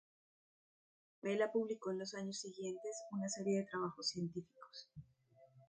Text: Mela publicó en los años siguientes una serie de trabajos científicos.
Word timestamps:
Mela 1.21 1.51
publicó 1.51 1.91
en 1.91 1.99
los 1.99 2.15
años 2.15 2.39
siguientes 2.39 3.03
una 3.11 3.29
serie 3.29 3.59
de 3.59 3.67
trabajos 3.67 4.09
científicos. 4.09 4.89